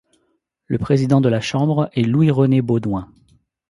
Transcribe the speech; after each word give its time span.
Le 0.65 0.79
président 0.79 1.21
de 1.21 1.29
la 1.29 1.41
Chambre 1.41 1.87
est 1.93 2.01
Louis-René 2.01 2.63
Beaudoin. 2.63 3.11